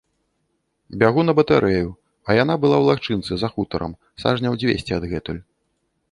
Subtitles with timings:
[1.01, 1.89] Бягу на батарэю,
[2.27, 3.93] а яна была ў лагчынцы, за хутарам,
[4.23, 5.39] сажняў дзвесце адгэтуль.